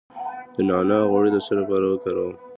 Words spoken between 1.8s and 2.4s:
وکاروم؟